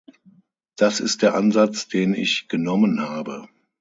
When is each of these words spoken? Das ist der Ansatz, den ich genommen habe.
Das 0.77 0.99
ist 0.99 1.21
der 1.21 1.35
Ansatz, 1.35 1.87
den 1.87 2.15
ich 2.15 2.47
genommen 2.47 3.01
habe. 3.07 3.47